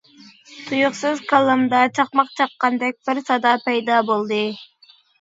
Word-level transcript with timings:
تۇيۇقسىز 0.69 1.21
كاللامدا 1.33 1.83
چاقماق 2.01 2.33
چاققاندەك 2.41 3.01
بىر 3.05 3.25
سادا 3.31 3.57
پەيدا 3.71 4.05
بولدى. 4.13 4.45